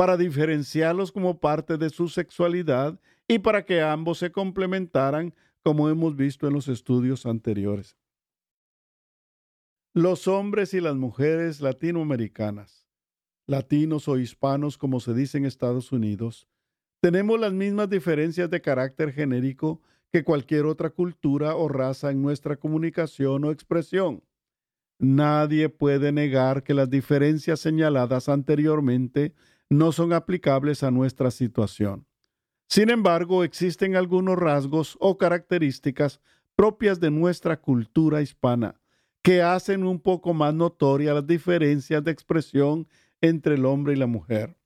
para 0.00 0.16
diferenciarlos 0.16 1.12
como 1.12 1.40
parte 1.40 1.76
de 1.76 1.90
su 1.90 2.08
sexualidad 2.08 2.98
y 3.28 3.40
para 3.40 3.66
que 3.66 3.82
ambos 3.82 4.16
se 4.16 4.32
complementaran, 4.32 5.34
como 5.62 5.90
hemos 5.90 6.16
visto 6.16 6.46
en 6.46 6.54
los 6.54 6.68
estudios 6.68 7.26
anteriores. 7.26 7.98
Los 9.92 10.26
hombres 10.26 10.72
y 10.72 10.80
las 10.80 10.96
mujeres 10.96 11.60
latinoamericanas, 11.60 12.88
latinos 13.46 14.08
o 14.08 14.16
hispanos 14.16 14.78
como 14.78 15.00
se 15.00 15.12
dice 15.12 15.36
en 15.36 15.44
Estados 15.44 15.92
Unidos, 15.92 16.48
tenemos 17.02 17.38
las 17.38 17.52
mismas 17.52 17.90
diferencias 17.90 18.48
de 18.48 18.62
carácter 18.62 19.12
genérico 19.12 19.82
que 20.10 20.24
cualquier 20.24 20.64
otra 20.64 20.88
cultura 20.88 21.56
o 21.56 21.68
raza 21.68 22.10
en 22.10 22.22
nuestra 22.22 22.56
comunicación 22.56 23.44
o 23.44 23.50
expresión. 23.50 24.22
Nadie 24.98 25.68
puede 25.68 26.10
negar 26.10 26.62
que 26.62 26.72
las 26.72 26.88
diferencias 26.88 27.60
señaladas 27.60 28.30
anteriormente 28.30 29.34
no 29.70 29.92
son 29.92 30.12
aplicables 30.12 30.82
a 30.82 30.90
nuestra 30.90 31.30
situación. 31.30 32.06
Sin 32.68 32.90
embargo, 32.90 33.44
existen 33.44 33.96
algunos 33.96 34.36
rasgos 34.38 34.96
o 35.00 35.16
características 35.16 36.20
propias 36.54 37.00
de 37.00 37.10
nuestra 37.10 37.60
cultura 37.60 38.20
hispana 38.20 38.80
que 39.22 39.42
hacen 39.42 39.84
un 39.84 40.00
poco 40.00 40.34
más 40.34 40.54
notoria 40.54 41.14
las 41.14 41.26
diferencias 41.26 42.02
de 42.02 42.10
expresión 42.10 42.88
entre 43.20 43.54
el 43.54 43.64
hombre 43.64 43.92
y 43.92 43.96
la 43.96 44.06
mujer. 44.06 44.56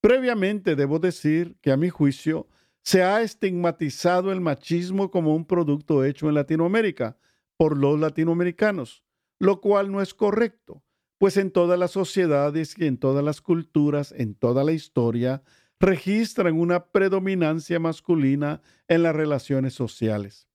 Previamente 0.00 0.74
debo 0.74 0.98
decir 0.98 1.56
que 1.60 1.70
a 1.70 1.76
mi 1.76 1.88
juicio 1.88 2.48
se 2.82 3.02
ha 3.04 3.22
estigmatizado 3.22 4.32
el 4.32 4.40
machismo 4.40 5.10
como 5.10 5.34
un 5.34 5.44
producto 5.44 6.04
hecho 6.04 6.28
en 6.28 6.34
Latinoamérica 6.34 7.16
por 7.56 7.78
los 7.78 7.98
latinoamericanos, 8.00 9.04
lo 9.38 9.60
cual 9.60 9.92
no 9.92 10.02
es 10.02 10.14
correcto, 10.14 10.82
pues 11.22 11.36
en 11.36 11.52
todas 11.52 11.78
las 11.78 11.92
sociedades 11.92 12.74
y 12.76 12.84
en 12.84 12.98
todas 12.98 13.22
las 13.22 13.40
culturas, 13.40 14.10
en 14.10 14.34
toda 14.34 14.64
la 14.64 14.72
historia, 14.72 15.44
registran 15.78 16.58
una 16.58 16.86
predominancia 16.86 17.78
masculina 17.78 18.60
en 18.88 19.04
las 19.04 19.14
relaciones 19.14 19.72
sociales. 19.72 20.48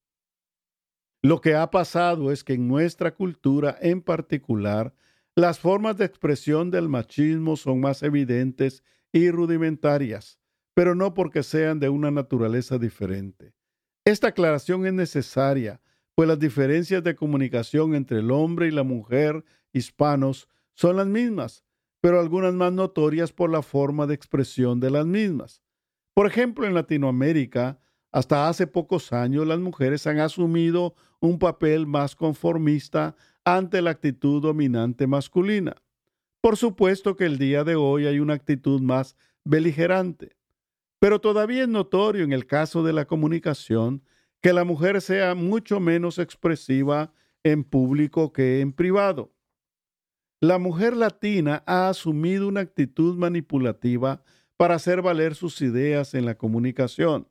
Lo 1.22 1.40
que 1.40 1.54
ha 1.54 1.70
pasado 1.70 2.30
es 2.30 2.44
que 2.44 2.52
en 2.52 2.68
nuestra 2.68 3.14
cultura 3.14 3.78
en 3.80 4.02
particular, 4.02 4.92
las 5.34 5.58
formas 5.58 5.96
de 5.96 6.04
expresión 6.04 6.70
del 6.70 6.90
machismo 6.90 7.56
son 7.56 7.80
más 7.80 8.02
evidentes 8.02 8.82
y 9.10 9.30
rudimentarias, 9.30 10.38
pero 10.74 10.94
no 10.94 11.14
porque 11.14 11.44
sean 11.44 11.80
de 11.80 11.88
una 11.88 12.10
naturaleza 12.10 12.76
diferente. 12.76 13.54
Esta 14.04 14.28
aclaración 14.28 14.84
es 14.84 14.92
necesaria, 14.92 15.80
pues 16.14 16.28
las 16.28 16.38
diferencias 16.38 17.02
de 17.02 17.16
comunicación 17.16 17.94
entre 17.94 18.18
el 18.18 18.30
hombre 18.30 18.68
y 18.68 18.70
la 18.70 18.82
mujer 18.82 19.46
hispanos 19.72 20.46
son 20.78 20.96
las 20.96 21.08
mismas, 21.08 21.64
pero 22.00 22.20
algunas 22.20 22.54
más 22.54 22.72
notorias 22.72 23.32
por 23.32 23.50
la 23.50 23.62
forma 23.62 24.06
de 24.06 24.14
expresión 24.14 24.78
de 24.78 24.90
las 24.90 25.04
mismas. 25.04 25.60
Por 26.14 26.28
ejemplo, 26.28 26.68
en 26.68 26.74
Latinoamérica, 26.74 27.80
hasta 28.12 28.48
hace 28.48 28.68
pocos 28.68 29.12
años 29.12 29.44
las 29.44 29.58
mujeres 29.58 30.06
han 30.06 30.20
asumido 30.20 30.94
un 31.18 31.40
papel 31.40 31.88
más 31.88 32.14
conformista 32.14 33.16
ante 33.44 33.82
la 33.82 33.90
actitud 33.90 34.40
dominante 34.40 35.08
masculina. 35.08 35.74
Por 36.40 36.56
supuesto 36.56 37.16
que 37.16 37.24
el 37.24 37.38
día 37.38 37.64
de 37.64 37.74
hoy 37.74 38.06
hay 38.06 38.20
una 38.20 38.34
actitud 38.34 38.80
más 38.80 39.16
beligerante, 39.42 40.36
pero 41.00 41.20
todavía 41.20 41.62
es 41.62 41.68
notorio 41.68 42.22
en 42.22 42.32
el 42.32 42.46
caso 42.46 42.84
de 42.84 42.92
la 42.92 43.04
comunicación 43.04 44.04
que 44.40 44.52
la 44.52 44.62
mujer 44.62 45.00
sea 45.00 45.34
mucho 45.34 45.80
menos 45.80 46.20
expresiva 46.20 47.12
en 47.42 47.64
público 47.64 48.32
que 48.32 48.60
en 48.60 48.72
privado. 48.72 49.32
La 50.40 50.58
mujer 50.58 50.96
latina 50.96 51.64
ha 51.66 51.88
asumido 51.88 52.46
una 52.46 52.60
actitud 52.60 53.16
manipulativa 53.16 54.22
para 54.56 54.76
hacer 54.76 55.02
valer 55.02 55.34
sus 55.34 55.60
ideas 55.62 56.14
en 56.14 56.26
la 56.26 56.36
comunicación. 56.36 57.26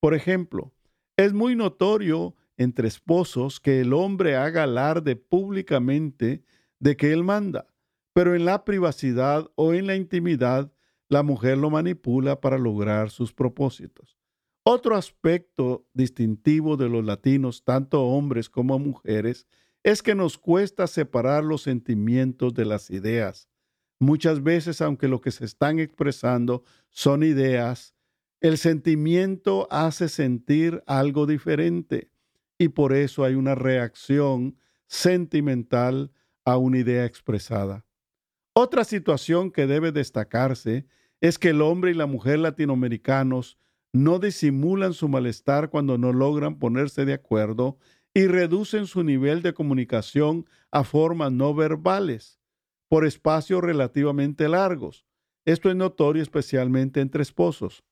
Por 0.00 0.14
ejemplo, 0.14 0.72
es 1.16 1.32
muy 1.32 1.56
notorio 1.56 2.36
entre 2.56 2.86
esposos 2.86 3.58
que 3.58 3.80
el 3.80 3.92
hombre 3.92 4.36
haga 4.36 4.62
alarde 4.62 5.16
públicamente 5.16 6.44
de 6.78 6.96
que 6.96 7.12
él 7.12 7.24
manda, 7.24 7.66
pero 8.12 8.36
en 8.36 8.44
la 8.44 8.64
privacidad 8.64 9.50
o 9.56 9.74
en 9.74 9.88
la 9.88 9.96
intimidad 9.96 10.72
la 11.08 11.24
mujer 11.24 11.58
lo 11.58 11.70
manipula 11.70 12.40
para 12.40 12.56
lograr 12.56 13.10
sus 13.10 13.32
propósitos. 13.32 14.16
Otro 14.64 14.94
aspecto 14.94 15.86
distintivo 15.92 16.76
de 16.76 16.88
los 16.88 17.04
latinos, 17.04 17.64
tanto 17.64 18.02
hombres 18.02 18.48
como 18.48 18.78
mujeres, 18.78 19.46
es 19.84 20.02
que 20.02 20.14
nos 20.14 20.38
cuesta 20.38 20.86
separar 20.86 21.44
los 21.44 21.62
sentimientos 21.62 22.54
de 22.54 22.64
las 22.64 22.90
ideas. 22.90 23.48
Muchas 24.00 24.42
veces, 24.42 24.80
aunque 24.80 25.08
lo 25.08 25.20
que 25.20 25.30
se 25.30 25.44
están 25.44 25.78
expresando 25.78 26.64
son 26.88 27.22
ideas, 27.22 27.94
el 28.40 28.58
sentimiento 28.58 29.68
hace 29.70 30.08
sentir 30.08 30.82
algo 30.86 31.26
diferente 31.26 32.10
y 32.58 32.68
por 32.68 32.92
eso 32.92 33.24
hay 33.24 33.34
una 33.34 33.54
reacción 33.54 34.56
sentimental 34.86 36.10
a 36.44 36.56
una 36.56 36.78
idea 36.78 37.04
expresada. 37.04 37.84
Otra 38.54 38.84
situación 38.84 39.50
que 39.50 39.66
debe 39.66 39.92
destacarse 39.92 40.86
es 41.20 41.38
que 41.38 41.50
el 41.50 41.60
hombre 41.60 41.90
y 41.90 41.94
la 41.94 42.06
mujer 42.06 42.38
latinoamericanos 42.38 43.58
no 43.92 44.18
disimulan 44.18 44.92
su 44.92 45.08
malestar 45.08 45.70
cuando 45.70 45.98
no 45.98 46.12
logran 46.12 46.58
ponerse 46.58 47.04
de 47.04 47.14
acuerdo 47.14 47.78
y 48.14 48.26
reducen 48.26 48.86
su 48.86 49.02
nivel 49.02 49.42
de 49.42 49.52
comunicación 49.52 50.46
a 50.70 50.84
formas 50.84 51.32
no 51.32 51.54
verbales 51.54 52.40
por 52.88 53.04
espacios 53.04 53.62
relativamente 53.62 54.48
largos. 54.48 55.04
Esto 55.44 55.68
es 55.68 55.76
notorio 55.76 56.22
especialmente 56.22 57.00
entre 57.00 57.22
esposos. 57.22 57.84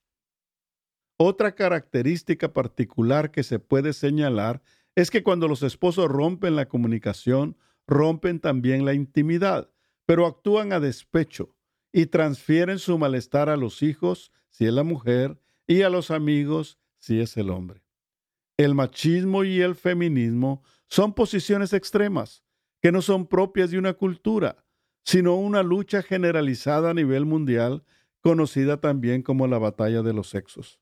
Otra 1.18 1.54
característica 1.54 2.52
particular 2.52 3.30
que 3.30 3.42
se 3.42 3.58
puede 3.58 3.92
señalar 3.92 4.62
es 4.94 5.10
que 5.10 5.22
cuando 5.22 5.48
los 5.48 5.62
esposos 5.62 6.08
rompen 6.08 6.56
la 6.56 6.68
comunicación, 6.68 7.56
rompen 7.86 8.40
también 8.40 8.84
la 8.84 8.94
intimidad 8.94 9.72
pero 10.06 10.26
actúan 10.26 10.72
a 10.72 10.80
despecho 10.80 11.56
y 11.92 12.06
transfieren 12.06 12.78
su 12.78 12.98
malestar 12.98 13.48
a 13.48 13.56
los 13.56 13.82
hijos, 13.82 14.32
si 14.50 14.66
es 14.66 14.72
la 14.72 14.82
mujer, 14.82 15.38
y 15.66 15.82
a 15.82 15.90
los 15.90 16.10
amigos, 16.10 16.78
si 16.98 17.20
es 17.20 17.36
el 17.36 17.50
hombre. 17.50 17.81
El 18.62 18.76
machismo 18.76 19.42
y 19.42 19.60
el 19.60 19.74
feminismo 19.74 20.62
son 20.88 21.14
posiciones 21.14 21.72
extremas 21.72 22.44
que 22.80 22.92
no 22.92 23.02
son 23.02 23.26
propias 23.26 23.72
de 23.72 23.78
una 23.78 23.94
cultura, 23.94 24.64
sino 25.04 25.34
una 25.34 25.64
lucha 25.64 26.00
generalizada 26.00 26.90
a 26.90 26.94
nivel 26.94 27.24
mundial, 27.24 27.82
conocida 28.20 28.80
también 28.80 29.22
como 29.22 29.48
la 29.48 29.58
batalla 29.58 30.02
de 30.02 30.12
los 30.12 30.28
sexos. 30.28 30.78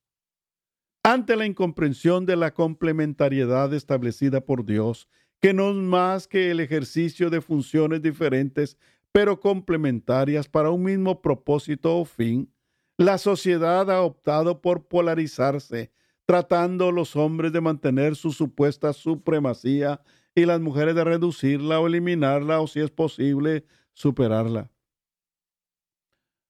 Ante 1.02 1.36
la 1.36 1.46
incomprensión 1.46 2.26
de 2.26 2.36
la 2.36 2.52
complementariedad 2.52 3.72
establecida 3.72 4.42
por 4.42 4.66
Dios, 4.66 5.08
que 5.40 5.54
no 5.54 5.70
es 5.70 5.76
más 5.76 6.28
que 6.28 6.50
el 6.50 6.60
ejercicio 6.60 7.30
de 7.30 7.40
funciones 7.40 8.02
diferentes 8.02 8.76
pero 9.10 9.40
complementarias 9.40 10.48
para 10.48 10.70
un 10.70 10.82
mismo 10.82 11.22
propósito 11.22 11.96
o 11.96 12.04
fin, 12.04 12.52
la 12.98 13.16
sociedad 13.16 13.90
ha 13.90 14.02
optado 14.02 14.60
por 14.60 14.86
polarizarse, 14.86 15.90
tratando 16.30 16.92
los 16.92 17.16
hombres 17.16 17.52
de 17.52 17.60
mantener 17.60 18.14
su 18.14 18.30
supuesta 18.30 18.92
supremacía 18.92 20.00
y 20.32 20.44
las 20.44 20.60
mujeres 20.60 20.94
de 20.94 21.02
reducirla 21.02 21.80
o 21.80 21.88
eliminarla 21.88 22.60
o, 22.60 22.68
si 22.68 22.78
es 22.78 22.92
posible, 22.92 23.64
superarla. 23.94 24.70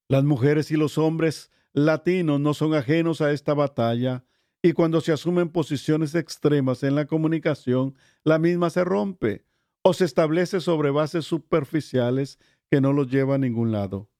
Las 0.06 0.22
mujeres 0.22 0.70
y 0.70 0.76
los 0.76 0.98
hombres 0.98 1.50
latinos 1.72 2.40
no 2.40 2.52
son 2.52 2.74
ajenos 2.74 3.22
a 3.22 3.32
esta 3.32 3.54
batalla 3.54 4.22
y 4.60 4.74
cuando 4.74 5.00
se 5.00 5.12
asumen 5.12 5.48
posiciones 5.48 6.14
extremas 6.14 6.82
en 6.82 6.94
la 6.94 7.06
comunicación, 7.06 7.94
la 8.22 8.38
misma 8.38 8.68
se 8.68 8.84
rompe 8.84 9.46
o 9.80 9.94
se 9.94 10.04
establece 10.04 10.60
sobre 10.60 10.90
bases 10.90 11.24
superficiales 11.24 12.38
que 12.70 12.82
no 12.82 12.92
los 12.92 13.10
lleva 13.10 13.36
a 13.36 13.38
ningún 13.38 13.72
lado. 13.72 14.10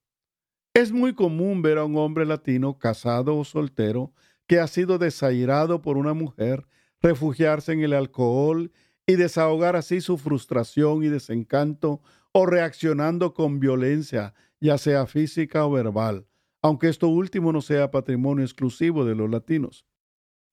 Es 0.73 0.91
muy 0.91 1.15
común 1.15 1.61
ver 1.61 1.77
a 1.77 1.85
un 1.85 1.99
hombre 1.99 2.25
latino, 2.25 2.79
casado 2.79 3.37
o 3.37 3.45
soltero, 3.45 4.15
que 4.51 4.59
ha 4.59 4.67
sido 4.67 4.99
desairado 4.99 5.81
por 5.81 5.97
una 5.97 6.13
mujer, 6.13 6.67
refugiarse 7.01 7.71
en 7.71 7.83
el 7.83 7.93
alcohol 7.93 8.73
y 9.07 9.15
desahogar 9.15 9.77
así 9.77 10.01
su 10.01 10.19
frustración 10.19 11.05
y 11.05 11.09
desencanto 11.09 12.03
o 12.33 12.47
reaccionando 12.47 13.33
con 13.33 13.61
violencia, 13.61 14.35
ya 14.61 14.77
sea 14.77 15.07
física 15.07 15.65
o 15.65 15.71
verbal, 15.71 16.27
aunque 16.63 16.89
esto 16.89 17.07
último 17.07 17.53
no 17.53 17.61
sea 17.61 17.93
patrimonio 17.93 18.45
exclusivo 18.45 19.05
de 19.05 19.15
los 19.15 19.31
latinos. 19.31 19.87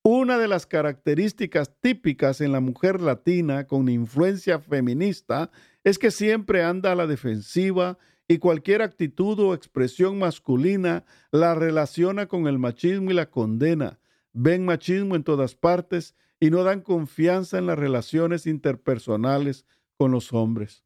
Una 0.04 0.38
de 0.38 0.46
las 0.46 0.64
características 0.64 1.74
típicas 1.80 2.40
en 2.40 2.52
la 2.52 2.60
mujer 2.60 3.00
latina 3.00 3.66
con 3.66 3.88
influencia 3.88 4.60
feminista 4.60 5.50
es 5.82 5.98
que 5.98 6.12
siempre 6.12 6.62
anda 6.62 6.92
a 6.92 6.94
la 6.94 7.08
defensiva 7.08 7.98
y 8.28 8.38
cualquier 8.38 8.82
actitud 8.82 9.38
o 9.40 9.54
expresión 9.54 10.18
masculina 10.18 11.04
la 11.32 11.54
relaciona 11.54 12.26
con 12.26 12.46
el 12.46 12.58
machismo 12.58 13.10
y 13.10 13.14
la 13.14 13.30
condena. 13.30 13.98
Ven 14.34 14.66
machismo 14.66 15.16
en 15.16 15.24
todas 15.24 15.54
partes 15.54 16.14
y 16.38 16.50
no 16.50 16.62
dan 16.62 16.82
confianza 16.82 17.58
en 17.58 17.66
las 17.66 17.78
relaciones 17.78 18.46
interpersonales 18.46 19.64
con 19.96 20.12
los 20.12 20.32
hombres. 20.34 20.84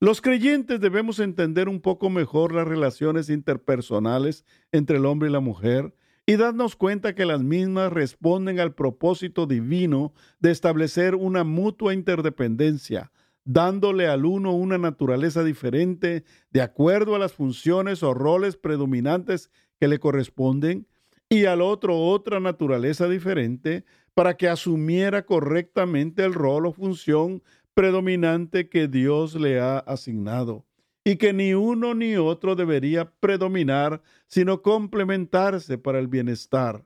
Los 0.00 0.20
creyentes 0.20 0.80
debemos 0.80 1.18
entender 1.18 1.68
un 1.68 1.80
poco 1.80 2.08
mejor 2.08 2.54
las 2.54 2.68
relaciones 2.68 3.28
interpersonales 3.28 4.44
entre 4.70 4.98
el 4.98 5.06
hombre 5.06 5.28
y 5.28 5.32
la 5.32 5.40
mujer 5.40 5.92
y 6.24 6.36
darnos 6.36 6.76
cuenta 6.76 7.16
que 7.16 7.24
las 7.24 7.42
mismas 7.42 7.92
responden 7.92 8.60
al 8.60 8.74
propósito 8.74 9.46
divino 9.46 10.12
de 10.38 10.52
establecer 10.52 11.16
una 11.16 11.42
mutua 11.42 11.94
interdependencia, 11.94 13.10
dándole 13.48 14.08
al 14.08 14.26
uno 14.26 14.52
una 14.52 14.76
naturaleza 14.76 15.42
diferente 15.42 16.22
de 16.50 16.60
acuerdo 16.60 17.14
a 17.14 17.18
las 17.18 17.32
funciones 17.32 18.02
o 18.02 18.12
roles 18.12 18.58
predominantes 18.58 19.50
que 19.80 19.88
le 19.88 19.98
corresponden 19.98 20.86
y 21.30 21.46
al 21.46 21.62
otro 21.62 21.98
otra 21.98 22.40
naturaleza 22.40 23.08
diferente 23.08 23.86
para 24.12 24.36
que 24.36 24.50
asumiera 24.50 25.24
correctamente 25.24 26.24
el 26.24 26.34
rol 26.34 26.66
o 26.66 26.72
función 26.72 27.42
predominante 27.72 28.68
que 28.68 28.86
Dios 28.86 29.34
le 29.34 29.58
ha 29.60 29.78
asignado 29.78 30.66
y 31.02 31.16
que 31.16 31.32
ni 31.32 31.54
uno 31.54 31.94
ni 31.94 32.16
otro 32.16 32.54
debería 32.54 33.10
predominar, 33.18 34.02
sino 34.26 34.60
complementarse 34.60 35.78
para 35.78 36.00
el 36.00 36.06
bienestar. 36.06 36.84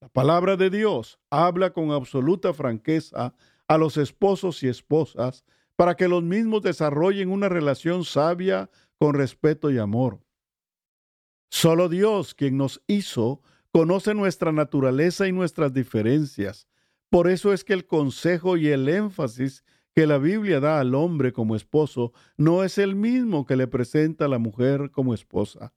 La 0.00 0.08
palabra 0.08 0.56
de 0.56 0.70
Dios 0.70 1.20
habla 1.30 1.72
con 1.72 1.92
absoluta 1.92 2.52
franqueza 2.52 3.32
a 3.72 3.78
los 3.78 3.96
esposos 3.96 4.62
y 4.62 4.68
esposas 4.68 5.44
para 5.76 5.94
que 5.94 6.06
los 6.06 6.22
mismos 6.22 6.60
desarrollen 6.60 7.30
una 7.30 7.48
relación 7.48 8.04
sabia 8.04 8.68
con 8.98 9.14
respeto 9.14 9.70
y 9.70 9.78
amor. 9.78 10.20
Solo 11.50 11.88
Dios, 11.88 12.34
quien 12.34 12.58
nos 12.58 12.82
hizo, 12.86 13.40
conoce 13.72 14.12
nuestra 14.12 14.52
naturaleza 14.52 15.26
y 15.26 15.32
nuestras 15.32 15.72
diferencias. 15.72 16.68
Por 17.08 17.28
eso 17.28 17.54
es 17.54 17.64
que 17.64 17.72
el 17.72 17.86
consejo 17.86 18.58
y 18.58 18.68
el 18.68 18.88
énfasis 18.90 19.64
que 19.94 20.06
la 20.06 20.18
Biblia 20.18 20.60
da 20.60 20.78
al 20.78 20.94
hombre 20.94 21.32
como 21.32 21.56
esposo 21.56 22.12
no 22.36 22.64
es 22.64 22.76
el 22.76 22.94
mismo 22.94 23.46
que 23.46 23.56
le 23.56 23.68
presenta 23.68 24.26
a 24.26 24.28
la 24.28 24.38
mujer 24.38 24.90
como 24.90 25.14
esposa. 25.14 25.72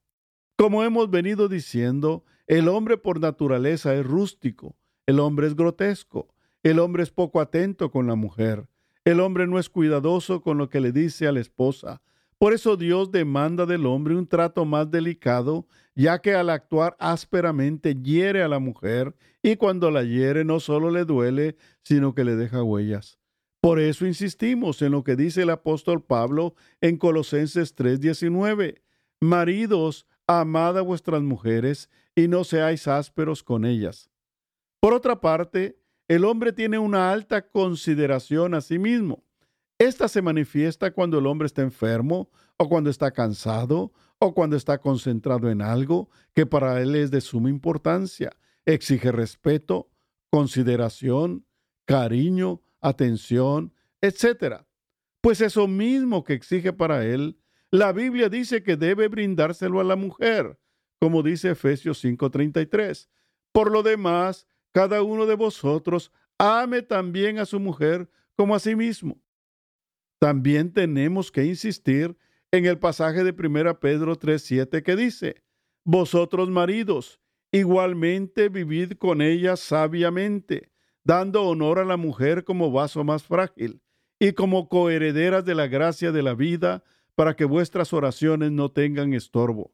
Como 0.58 0.84
hemos 0.84 1.10
venido 1.10 1.48
diciendo, 1.48 2.24
el 2.46 2.68
hombre 2.68 2.98
por 2.98 3.20
naturaleza 3.20 3.94
es 3.94 4.06
rústico, 4.06 4.76
el 5.06 5.18
hombre 5.18 5.46
es 5.46 5.56
grotesco, 5.56 6.35
el 6.70 6.80
hombre 6.80 7.04
es 7.04 7.10
poco 7.10 7.40
atento 7.40 7.92
con 7.92 8.08
la 8.08 8.16
mujer, 8.16 8.66
el 9.04 9.20
hombre 9.20 9.46
no 9.46 9.60
es 9.60 9.70
cuidadoso 9.70 10.40
con 10.40 10.58
lo 10.58 10.68
que 10.68 10.80
le 10.80 10.90
dice 10.90 11.28
a 11.28 11.32
la 11.32 11.38
esposa. 11.38 12.02
Por 12.38 12.52
eso 12.52 12.76
Dios 12.76 13.12
demanda 13.12 13.66
del 13.66 13.86
hombre 13.86 14.16
un 14.16 14.26
trato 14.26 14.64
más 14.64 14.90
delicado, 14.90 15.68
ya 15.94 16.20
que 16.20 16.34
al 16.34 16.50
actuar 16.50 16.96
ásperamente 16.98 17.94
hiere 17.94 18.42
a 18.42 18.48
la 18.48 18.58
mujer 18.58 19.14
y 19.42 19.54
cuando 19.54 19.92
la 19.92 20.02
hiere 20.02 20.44
no 20.44 20.58
solo 20.58 20.90
le 20.90 21.04
duele, 21.04 21.56
sino 21.84 22.16
que 22.16 22.24
le 22.24 22.34
deja 22.34 22.64
huellas. 22.64 23.20
Por 23.60 23.78
eso 23.78 24.04
insistimos 24.04 24.82
en 24.82 24.90
lo 24.90 25.04
que 25.04 25.14
dice 25.14 25.42
el 25.42 25.50
apóstol 25.50 26.02
Pablo 26.02 26.56
en 26.80 26.96
Colosenses 26.96 27.76
3:19. 27.76 28.82
Maridos, 29.20 30.04
amad 30.26 30.78
a 30.78 30.82
vuestras 30.82 31.22
mujeres 31.22 31.90
y 32.16 32.26
no 32.26 32.42
seáis 32.42 32.88
ásperos 32.88 33.44
con 33.44 33.64
ellas. 33.64 34.10
Por 34.80 34.94
otra 34.94 35.20
parte, 35.20 35.78
el 36.08 36.24
hombre 36.24 36.52
tiene 36.52 36.78
una 36.78 37.12
alta 37.12 37.48
consideración 37.48 38.54
a 38.54 38.60
sí 38.60 38.78
mismo. 38.78 39.24
Esta 39.78 40.08
se 40.08 40.22
manifiesta 40.22 40.92
cuando 40.92 41.18
el 41.18 41.26
hombre 41.26 41.46
está 41.46 41.62
enfermo 41.62 42.30
o 42.56 42.68
cuando 42.68 42.90
está 42.90 43.10
cansado 43.10 43.92
o 44.18 44.34
cuando 44.34 44.56
está 44.56 44.78
concentrado 44.78 45.50
en 45.50 45.60
algo 45.60 46.08
que 46.34 46.46
para 46.46 46.80
él 46.80 46.94
es 46.94 47.10
de 47.10 47.20
suma 47.20 47.50
importancia. 47.50 48.30
Exige 48.64 49.12
respeto, 49.12 49.90
consideración, 50.30 51.44
cariño, 51.84 52.62
atención, 52.80 53.74
etc. 54.00 54.62
Pues 55.20 55.40
eso 55.40 55.68
mismo 55.68 56.24
que 56.24 56.32
exige 56.32 56.72
para 56.72 57.04
él, 57.04 57.38
la 57.70 57.92
Biblia 57.92 58.28
dice 58.28 58.62
que 58.62 58.76
debe 58.76 59.08
brindárselo 59.08 59.80
a 59.80 59.84
la 59.84 59.96
mujer, 59.96 60.58
como 61.00 61.22
dice 61.22 61.50
Efesios 61.50 62.02
5:33. 62.02 63.08
Por 63.52 63.70
lo 63.70 63.82
demás, 63.82 64.46
cada 64.76 65.02
uno 65.02 65.24
de 65.24 65.36
vosotros 65.36 66.12
ame 66.36 66.82
también 66.82 67.38
a 67.38 67.46
su 67.46 67.58
mujer 67.58 68.10
como 68.36 68.54
a 68.54 68.58
sí 68.58 68.76
mismo. 68.76 69.22
También 70.18 70.70
tenemos 70.70 71.32
que 71.32 71.46
insistir 71.46 72.14
en 72.50 72.66
el 72.66 72.78
pasaje 72.78 73.24
de 73.24 73.32
1 73.32 73.80
Pedro 73.80 74.16
3:7 74.16 74.82
que 74.82 74.94
dice, 74.94 75.42
Vosotros 75.82 76.50
maridos, 76.50 77.22
igualmente 77.52 78.50
vivid 78.50 78.98
con 78.98 79.22
ella 79.22 79.56
sabiamente, 79.56 80.70
dando 81.04 81.44
honor 81.44 81.78
a 81.78 81.86
la 81.86 81.96
mujer 81.96 82.44
como 82.44 82.70
vaso 82.70 83.02
más 83.02 83.22
frágil 83.22 83.80
y 84.18 84.32
como 84.32 84.68
coherederas 84.68 85.42
de 85.46 85.54
la 85.54 85.68
gracia 85.68 86.12
de 86.12 86.22
la 86.22 86.34
vida, 86.34 86.84
para 87.14 87.34
que 87.34 87.46
vuestras 87.46 87.94
oraciones 87.94 88.52
no 88.52 88.70
tengan 88.70 89.14
estorbo. 89.14 89.72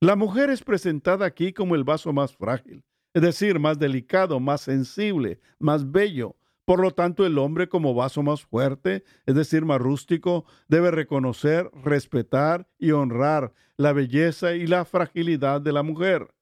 La 0.00 0.16
mujer 0.16 0.50
es 0.50 0.62
presentada 0.62 1.24
aquí 1.24 1.54
como 1.54 1.76
el 1.76 1.84
vaso 1.84 2.12
más 2.12 2.36
frágil, 2.36 2.84
es 3.14 3.22
decir, 3.22 3.58
más 3.58 3.78
delicado, 3.78 4.40
más 4.40 4.62
sensible, 4.62 5.40
más 5.58 5.90
bello. 5.90 6.36
Por 6.64 6.80
lo 6.80 6.92
tanto, 6.92 7.26
el 7.26 7.38
hombre 7.38 7.68
como 7.68 7.94
vaso 7.94 8.22
más 8.22 8.42
fuerte, 8.42 9.04
es 9.26 9.34
decir, 9.34 9.64
más 9.64 9.80
rústico, 9.80 10.44
debe 10.68 10.90
reconocer, 10.90 11.70
respetar 11.84 12.68
y 12.78 12.92
honrar 12.92 13.52
la 13.76 13.92
belleza 13.92 14.54
y 14.54 14.66
la 14.66 14.84
fragilidad 14.84 15.60
de 15.60 15.72
la 15.72 15.82
mujer. 15.82 16.32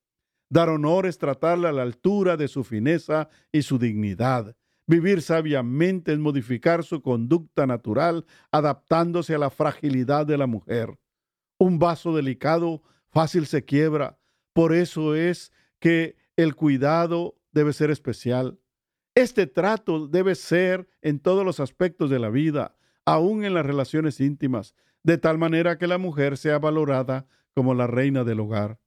Dar 0.50 0.68
honor 0.68 1.06
es 1.06 1.18
tratarla 1.18 1.70
a 1.70 1.72
la 1.72 1.82
altura 1.82 2.36
de 2.36 2.48
su 2.48 2.64
fineza 2.64 3.28
y 3.50 3.62
su 3.62 3.78
dignidad. 3.78 4.56
Vivir 4.86 5.22
sabiamente 5.22 6.12
es 6.12 6.18
modificar 6.18 6.82
su 6.82 7.00
conducta 7.00 7.66
natural, 7.66 8.26
adaptándose 8.50 9.34
a 9.34 9.38
la 9.38 9.50
fragilidad 9.50 10.26
de 10.26 10.36
la 10.36 10.48
mujer. 10.48 10.98
Un 11.58 11.78
vaso 11.78 12.14
delicado 12.14 12.82
fácil 13.08 13.46
se 13.46 13.64
quiebra. 13.64 14.18
Por 14.52 14.74
eso 14.74 15.14
es 15.14 15.52
que 15.78 16.16
el 16.42 16.54
cuidado 16.54 17.36
debe 17.52 17.72
ser 17.72 17.90
especial. 17.90 18.58
Este 19.14 19.46
trato 19.46 20.06
debe 20.06 20.34
ser 20.34 20.88
en 21.02 21.18
todos 21.18 21.44
los 21.44 21.60
aspectos 21.60 22.10
de 22.10 22.18
la 22.18 22.30
vida, 22.30 22.76
aún 23.04 23.44
en 23.44 23.54
las 23.54 23.66
relaciones 23.66 24.20
íntimas, 24.20 24.74
de 25.02 25.18
tal 25.18 25.38
manera 25.38 25.78
que 25.78 25.86
la 25.86 25.98
mujer 25.98 26.36
sea 26.36 26.58
valorada 26.58 27.26
como 27.54 27.74
la 27.74 27.86
reina 27.86 28.24
del 28.24 28.40
hogar. 28.40 28.78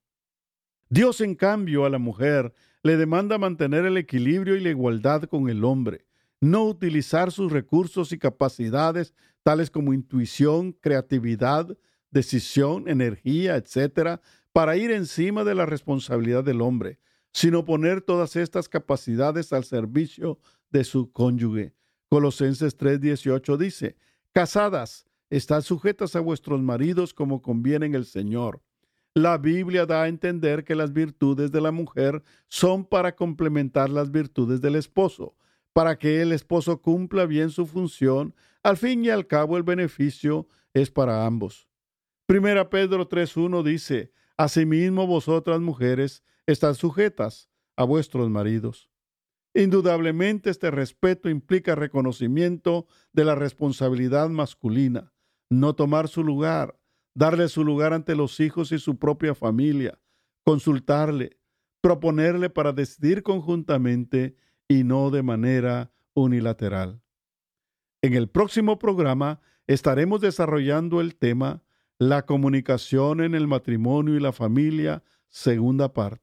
Dios, 0.89 1.21
en 1.21 1.35
cambio, 1.35 1.85
a 1.85 1.89
la 1.89 1.97
mujer 1.97 2.53
le 2.83 2.97
demanda 2.97 3.37
mantener 3.37 3.85
el 3.85 3.97
equilibrio 3.97 4.55
y 4.55 4.61
la 4.61 4.69
igualdad 4.69 5.23
con 5.23 5.49
el 5.49 5.63
hombre, 5.63 6.05
no 6.39 6.65
utilizar 6.65 7.31
sus 7.31 7.51
recursos 7.51 8.11
y 8.11 8.19
capacidades 8.19 9.13
tales 9.43 9.69
como 9.69 9.93
intuición, 9.93 10.73
creatividad, 10.73 11.77
decisión, 12.11 12.87
energía, 12.87 13.55
etcétera, 13.55 14.21
para 14.53 14.77
ir 14.77 14.91
encima 14.91 15.43
de 15.43 15.55
la 15.55 15.65
responsabilidad 15.65 16.43
del 16.43 16.61
hombre, 16.61 16.99
sino 17.33 17.65
poner 17.65 18.01
todas 18.01 18.35
estas 18.35 18.69
capacidades 18.69 19.51
al 19.51 19.63
servicio 19.65 20.39
de 20.69 20.83
su 20.83 21.11
cónyuge. 21.11 21.73
Colosenses 22.09 22.77
3:18 22.77 23.57
dice, 23.57 23.97
Casadas, 24.31 25.05
estad 25.29 25.61
sujetas 25.61 26.15
a 26.15 26.19
vuestros 26.19 26.61
maridos 26.61 27.13
como 27.13 27.41
conviene 27.41 27.87
en 27.87 27.95
el 27.95 28.05
Señor. 28.05 28.61
La 29.15 29.37
Biblia 29.37 29.85
da 29.85 30.03
a 30.03 30.07
entender 30.07 30.63
que 30.63 30.75
las 30.75 30.93
virtudes 30.93 31.51
de 31.51 31.61
la 31.61 31.71
mujer 31.71 32.23
son 32.47 32.85
para 32.85 33.15
complementar 33.15 33.89
las 33.89 34.11
virtudes 34.11 34.61
del 34.61 34.75
esposo, 34.75 35.35
para 35.71 35.97
que 35.97 36.21
el 36.21 36.31
esposo 36.31 36.81
cumpla 36.81 37.25
bien 37.25 37.49
su 37.49 37.65
función. 37.67 38.33
Al 38.63 38.77
fin 38.77 39.05
y 39.05 39.09
al 39.09 39.27
cabo 39.27 39.57
el 39.57 39.63
beneficio 39.63 40.47
es 40.73 40.89
para 40.89 41.25
ambos. 41.25 41.67
Primera 42.25 42.69
Pedro 42.69 43.07
3.1 43.07 43.63
dice, 43.63 44.11
Asimismo 44.37 45.05
vosotras 45.05 45.59
mujeres 45.61 46.23
están 46.45 46.75
sujetas 46.75 47.49
a 47.75 47.83
vuestros 47.83 48.29
maridos. 48.29 48.89
Indudablemente 49.53 50.49
este 50.49 50.71
respeto 50.71 51.29
implica 51.29 51.75
reconocimiento 51.75 52.87
de 53.11 53.25
la 53.25 53.35
responsabilidad 53.35 54.29
masculina, 54.29 55.13
no 55.49 55.75
tomar 55.75 56.07
su 56.07 56.23
lugar, 56.23 56.79
darle 57.13 57.47
su 57.47 57.63
lugar 57.63 57.93
ante 57.93 58.15
los 58.15 58.39
hijos 58.39 58.71
y 58.71 58.79
su 58.79 58.97
propia 58.97 59.35
familia, 59.35 59.99
consultarle, 60.43 61.37
proponerle 61.81 62.49
para 62.49 62.73
decidir 62.73 63.21
conjuntamente 63.21 64.35
y 64.67 64.83
no 64.83 65.11
de 65.11 65.21
manera 65.21 65.91
unilateral. 66.13 67.01
En 68.01 68.15
el 68.15 68.29
próximo 68.29 68.79
programa 68.79 69.39
estaremos 69.67 70.21
desarrollando 70.21 70.99
el 70.99 71.15
tema 71.15 71.63
La 71.99 72.25
comunicación 72.25 73.21
en 73.21 73.35
el 73.35 73.47
matrimonio 73.47 74.15
y 74.15 74.19
la 74.19 74.31
familia, 74.31 75.03
segunda 75.29 75.93
parte. 75.93 76.22